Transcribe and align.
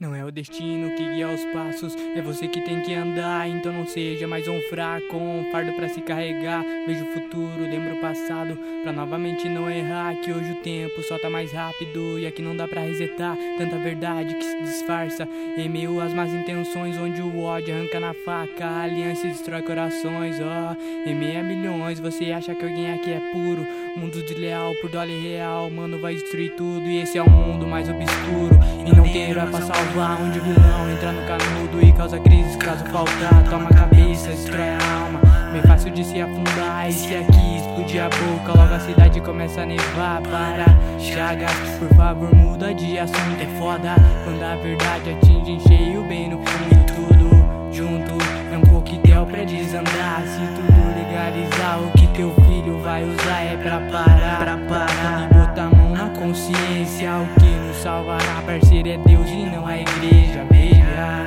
No 0.00 0.10
way. 0.10 0.19
O 0.30 0.32
destino 0.32 0.94
que 0.94 1.04
guia 1.04 1.28
os 1.28 1.44
passos, 1.46 1.96
é 2.14 2.22
você 2.22 2.46
que 2.46 2.60
tem 2.60 2.80
que 2.80 2.94
andar. 2.94 3.48
Então 3.48 3.72
não 3.72 3.84
seja 3.84 4.28
mais 4.28 4.46
um 4.46 4.60
fraco, 4.62 5.16
um 5.16 5.44
fardo 5.50 5.72
para 5.72 5.88
se 5.88 6.00
carregar. 6.00 6.64
Vejo 6.86 7.04
o 7.04 7.12
futuro, 7.12 7.62
lembro 7.62 7.96
o 7.96 8.00
passado, 8.00 8.56
pra 8.82 8.92
novamente 8.92 9.48
não 9.48 9.68
errar. 9.68 10.14
Que 10.20 10.32
hoje 10.32 10.52
o 10.52 10.62
tempo 10.62 11.02
só 11.02 11.18
tá 11.18 11.28
mais 11.28 11.52
rápido 11.52 12.18
e 12.18 12.26
aqui 12.26 12.40
não 12.40 12.56
dá 12.56 12.68
pra 12.68 12.82
resetar. 12.82 13.36
Tanta 13.58 13.76
verdade 13.78 14.34
que 14.34 14.44
se 14.44 14.62
disfarça 14.62 15.28
em 15.56 15.68
meio 15.68 16.00
às 16.00 16.14
más 16.14 16.32
intenções, 16.32 16.96
onde 16.96 17.20
o 17.20 17.42
ódio 17.42 17.74
arranca 17.74 17.98
na 17.98 18.14
faca, 18.14 18.64
a 18.64 18.82
aliança 18.82 19.26
destrói 19.26 19.62
corações. 19.62 20.36
Ó, 20.40 20.44
oh, 20.74 21.08
em 21.08 21.14
meia 21.14 21.42
milhões, 21.42 21.98
você 21.98 22.30
acha 22.30 22.54
que 22.54 22.64
alguém 22.64 22.92
aqui 22.92 23.10
é 23.10 23.20
puro? 23.32 23.66
Mundo 23.96 24.22
desleal 24.22 24.72
por 24.80 24.88
dólar 24.88 25.06
real, 25.06 25.68
mano, 25.68 25.98
vai 25.98 26.14
destruir 26.14 26.52
tudo. 26.52 26.86
E 26.86 27.00
esse 27.00 27.18
é 27.18 27.22
o 27.22 27.28
mundo 27.28 27.66
mais 27.66 27.88
obscuro. 27.88 28.60
E 28.86 28.94
não 28.94 29.04
tem 29.04 29.30
herói 29.30 29.50
pra 29.50 29.60
salvar, 29.60 30.19
onde 30.20 30.38
o 30.38 30.42
vilão 30.42 30.90
entra 30.90 31.12
no 31.12 31.22
canudo 31.26 31.82
e 31.82 31.92
causa 31.92 32.18
crise 32.18 32.56
caso 32.58 32.84
faltar. 32.86 33.42
Toma 33.48 33.68
a 33.70 33.74
cabeça, 33.74 34.28
destrói 34.28 34.68
a 34.68 35.02
alma. 35.04 35.20
Bem 35.52 35.62
fácil 35.62 35.90
de 35.90 36.04
se 36.04 36.20
afundar. 36.20 36.88
E 36.88 36.92
se 36.92 37.16
aqui 37.16 37.56
explodir 37.56 38.02
a 38.02 38.08
boca, 38.08 38.58
logo 38.58 38.74
a 38.74 38.80
cidade 38.80 39.20
começa 39.20 39.62
a 39.62 39.66
nevar. 39.66 40.20
Para, 40.22 40.66
chagas, 40.98 41.52
por 41.78 41.88
favor, 41.96 42.34
muda 42.34 42.74
de 42.74 42.98
assunto. 42.98 43.40
É 43.40 43.58
foda 43.58 43.94
quando 44.24 44.42
a 44.42 44.56
verdade 44.56 45.10
atinge 45.10 45.52
em 45.52 45.60
cheio, 45.60 46.02
bem 46.04 46.28
no 46.28 46.38
fundo. 46.38 46.86
Tudo 46.94 47.30
junto 47.72 48.14
é 48.52 48.58
um 48.58 48.62
coquetel 48.62 49.26
pra 49.26 49.44
desandar. 49.44 50.22
Se 50.22 50.40
tudo 50.54 50.80
legalizar, 50.96 51.80
o 51.80 51.90
que 51.92 52.06
teu 52.08 52.32
filho 52.46 52.78
vai 52.80 53.04
usar 53.04 53.40
é 53.40 53.56
pra 53.56 53.80
parar. 53.80 54.38
Pra 54.38 54.56
parar 54.68 55.28
e 55.30 55.34
botar 55.34 55.64
a 55.64 55.70
mão 55.70 55.90
na 55.90 56.10
consciência. 56.10 57.10
O 57.16 57.40
que 57.40 57.46
nos 57.46 57.76
salvará, 57.78 58.42
parceiro, 58.44 58.88
é 58.88 58.98
Deus 58.98 59.28
e 59.30 59.39
não 60.00 60.08
a 60.08 60.12
igreja. 60.12 60.46
Veja 60.50 61.26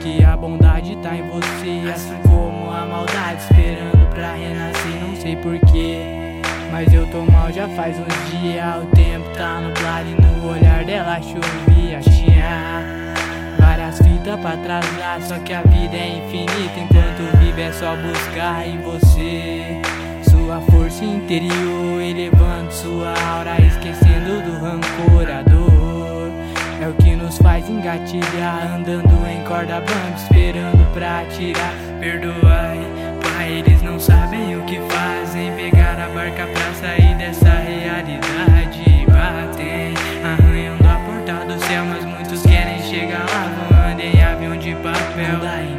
que 0.00 0.24
a 0.24 0.36
bondade 0.36 0.96
tá 0.96 1.14
em 1.14 1.22
você, 1.28 1.90
assim 1.92 2.16
como 2.22 2.70
a 2.70 2.86
maldade 2.86 3.42
esperando 3.42 4.08
pra 4.14 4.34
renascer. 4.34 5.00
Não 5.02 5.16
sei 5.16 5.36
porquê, 5.36 6.40
mas 6.70 6.92
eu 6.92 7.06
tô 7.08 7.22
mal 7.30 7.52
já 7.52 7.68
faz 7.68 7.96
uns 7.98 8.40
dias. 8.40 8.82
O 8.82 8.86
tempo 8.94 9.28
tá 9.36 9.60
nublado 9.60 10.08
e 10.08 10.20
no 10.20 10.50
olhar 10.50 10.84
dela 10.84 11.20
chovia. 11.20 12.00
Tinha 12.00 12.82
várias 13.58 13.98
fitas 13.98 14.40
pra 14.40 14.52
atrasar, 14.52 15.20
só 15.22 15.38
que 15.38 15.52
a 15.52 15.62
vida 15.62 15.96
é 15.96 16.18
infinita. 16.18 16.78
Enquanto 16.78 17.38
vive 17.38 17.62
é 17.62 17.72
só 17.72 17.96
buscar 17.96 18.66
em 18.66 18.80
você 18.82 19.82
sua 20.30 20.60
força 20.60 21.04
interior, 21.04 22.00
elevando 22.00 22.70
sua 22.72 23.14
aura, 23.30 23.60
esquecendo 23.62 24.15
andando 28.74 29.26
em 29.26 29.42
corda 29.44 29.80
bamba, 29.80 30.16
esperando 30.16 30.92
pra 30.92 31.20
atirar. 31.20 31.72
Perdoai, 31.98 32.80
pai, 33.22 33.52
eles 33.52 33.82
não 33.82 33.98
sabem 33.98 34.56
o 34.56 34.62
que 34.64 34.78
fazem. 34.88 35.52
Pegar 35.52 35.98
a 35.98 36.08
barca 36.08 36.46
pra 36.46 36.74
sair 36.74 37.14
dessa 37.16 37.50
realidade. 37.50 39.06
Batem, 39.06 39.94
arranhando 40.22 40.86
a 40.86 40.96
porta 41.06 41.44
do 41.46 41.58
céu, 41.64 41.84
mas 41.86 42.04
muitos 42.04 42.42
querem 42.42 42.82
chegar 42.82 43.24
lá, 43.30 43.68
voando 43.70 44.02
em 44.02 44.22
avião 44.22 44.56
de 44.56 44.74
papel. 44.74 45.75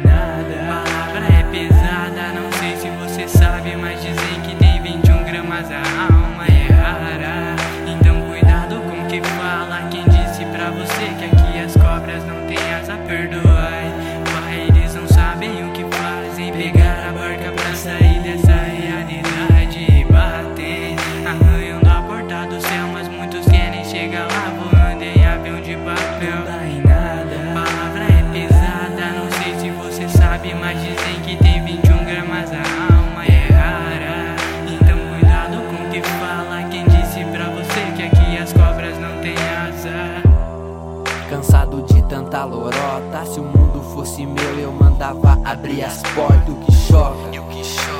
Tanta 42.38 42.44
lorota, 42.44 43.26
se 43.26 43.40
o 43.40 43.44
mundo 43.44 43.82
fosse 43.94 44.24
meu, 44.24 44.58
eu 44.58 44.72
mandava 44.72 45.38
abrir 45.44 45.82
as 45.82 46.02
portas. 46.14 46.48
O 46.48 46.56
que 46.56 46.72
choca 46.72 47.16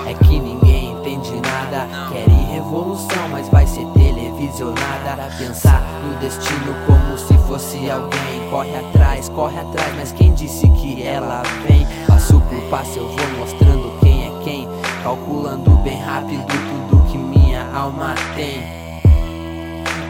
é 0.06 0.14
que 0.14 0.38
ninguém 0.38 0.92
entende 0.92 1.32
nada. 1.40 1.88
Querem 2.12 2.46
revolução, 2.52 3.28
mas 3.30 3.48
vai 3.48 3.66
ser 3.66 3.84
televisionada. 3.94 5.28
Pensar 5.38 5.82
no 6.04 6.16
destino 6.20 6.74
como 6.86 7.18
se 7.18 7.34
fosse 7.46 7.90
alguém. 7.90 8.48
Corre 8.50 8.76
atrás, 8.76 9.28
corre 9.30 9.58
atrás, 9.58 9.92
mas 9.96 10.12
quem 10.12 10.32
disse 10.34 10.68
que 10.70 11.02
ela 11.02 11.42
vem? 11.66 11.86
Passo 12.06 12.40
por 12.40 12.60
passo 12.70 12.98
eu 12.98 13.08
vou 13.08 13.38
mostrando 13.38 13.98
quem 14.00 14.26
é 14.26 14.42
quem. 14.44 14.68
Calculando 15.02 15.70
bem 15.78 16.00
rápido 16.00 16.46
tudo 16.46 17.02
que 17.10 17.18
minha 17.18 17.66
alma 17.74 18.14
tem. 18.36 18.62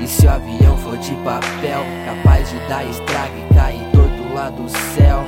E 0.03 0.07
se 0.07 0.27
o 0.27 0.31
avião 0.31 0.77
for 0.79 0.97
de 0.97 1.15
papel, 1.17 1.83
capaz 2.05 2.49
de 2.51 2.59
dar 2.69 2.85
estrago 2.85 3.35
e 3.37 3.55
cair 3.55 3.98
lá 4.49 4.51
do 4.51 4.69
céu. 4.69 5.25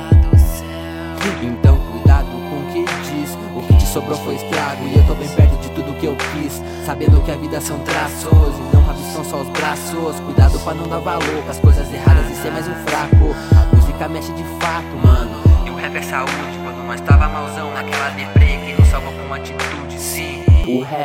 Então 1.43 1.77
cuidado 1.91 2.25
com 2.25 2.57
o 2.57 2.73
que 2.73 2.85
diz. 3.09 3.37
O 3.55 3.61
que 3.67 3.77
te 3.77 3.85
sobrou 3.85 4.17
foi 4.17 4.35
estrago. 4.35 4.83
E 4.85 4.97
eu 4.97 5.03
tô 5.05 5.13
bem 5.15 5.29
perto 5.29 5.55
de 5.61 5.69
tudo 5.69 5.97
que 5.99 6.05
eu 6.05 6.15
quis. 6.15 6.61
Sabendo 6.85 7.21
que 7.23 7.31
a 7.31 7.35
vida 7.35 7.61
são 7.61 7.79
traços 7.79 8.31
e 8.31 8.75
não 8.75 8.83
rabos 8.83 9.05
são 9.13 9.23
só 9.23 9.41
os 9.41 9.49
braços. 9.49 10.19
Cuidado 10.21 10.59
pra 10.59 10.73
não 10.73 10.87
dar 10.87 10.99
valor 10.99 11.43
as 11.49 11.59
coisas 11.59 11.91
erradas 11.93 12.29
e 12.31 12.35
ser 12.41 12.51
mais 12.51 12.67
um 12.67 12.73
fraco. 12.85 13.35
A 13.55 13.75
música 13.75 14.07
mexe 14.07 14.31
de 14.33 14.43
fato, 14.59 14.95
mano. 15.03 15.31
E 15.65 15.69
o 15.69 15.75
rap 15.75 15.95
é 15.95 16.01
saúde. 16.01 16.59
Quando 16.63 16.85
nós 16.85 17.01
tava 17.01 17.27
malzão 17.29 17.71
naquela 17.73 18.09
deprê, 18.09 18.57
quem 18.65 18.75
nos 18.75 18.87
salva 18.87 19.11
com 19.11 19.33
atitude, 19.33 19.99
sim. 19.99 20.43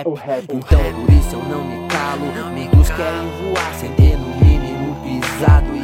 O 0.05 0.15
rap, 0.15 0.47
então 0.53 0.79
por 0.79 1.13
isso 1.13 1.35
eu 1.35 1.43
não 1.45 1.65
me 1.65 1.89
calo. 1.89 2.47
Amigos 2.47 2.89
querem 2.91 3.29
voar 3.43 3.75
sem 3.75 3.91
ter 3.93 4.17
no 4.17 4.37
mínimo 4.37 4.95
pisado 5.03 5.76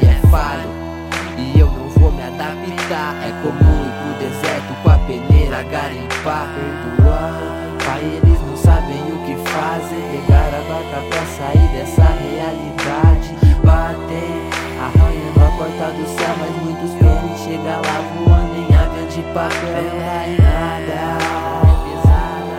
É 2.92 3.32
comum 3.41 3.86
ir 3.86 3.92
pro 3.97 4.12
deserto 4.28 4.75
com 4.82 4.91
a 4.91 4.98
peneira 4.98 5.62
garimpar. 5.62 6.47
Perdoar, 6.54 7.41
pai, 7.86 8.03
eles 8.04 8.38
não 8.42 8.54
sabem 8.54 9.00
o 9.10 9.16
que 9.25 9.34
fazem. 9.48 9.98
Pegar 10.12 10.48
a 10.48 10.60
barca 10.69 11.00
pra 11.08 11.25
sair 11.25 11.69
dessa 11.72 12.03
realidade. 12.03 13.34
Bater, 13.64 14.42
arranhando 14.78 15.41
a 15.41 15.50
porta 15.56 15.86
do 15.97 16.04
céu. 16.06 16.34
Mas 16.38 16.54
muitos 16.62 16.92
querem 16.98 17.34
chegar 17.38 17.80
lá 17.80 17.97
voando 18.14 18.56
em 18.58 18.75
avião 18.75 19.06
de 19.09 19.22
papel. 19.32 19.88
Em 20.26 20.36
nada. 20.42 21.32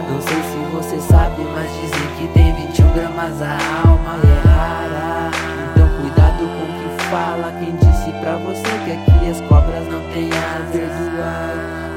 Não 0.09 0.19
sei 0.19 0.41
se 0.41 0.57
você 0.73 0.99
sabe, 0.99 1.43
mas 1.53 1.69
dizem 1.79 2.07
que 2.17 2.27
tem 2.33 2.55
21 2.55 2.91
gramas 2.93 3.39
a 3.39 3.72
fala. 7.13 7.53
Quem 7.59 7.75
disse 7.75 8.11
pra 8.19 8.37
você 8.37 8.63
que 8.83 8.91
aqui 8.91 9.29
as 9.29 9.41
cobras 9.41 9.87
não 9.87 10.01
têm 10.11 10.29
asas? 10.33 10.93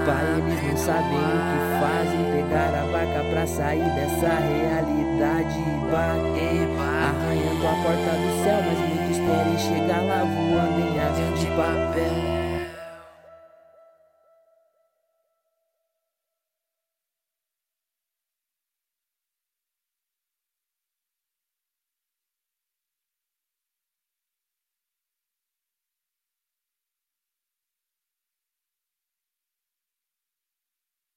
Pai, 0.05 0.25
eles 0.37 0.63
não 0.63 0.77
sabem 0.77 1.19
o 1.19 1.41
que 1.49 1.59
fazem. 1.81 2.23
Pegar 2.37 2.73
a 2.79 2.85
barca 2.93 3.25
pra 3.31 3.47
sair 3.47 3.91
dessa 3.97 4.29
realidade 4.29 5.59
e 5.59 5.77
arranhando 7.09 7.67
a 7.67 7.75
porta 7.83 8.13
do 8.13 8.31
céu. 8.45 8.61
Mas 8.67 8.79
muitos 8.79 9.17
querem 9.17 9.59
chegar 9.59 10.03
lá 10.03 10.21
voando 10.25 10.81
em 10.81 11.01
avião 11.01 11.33
de 11.33 11.47
papel. 11.47 12.36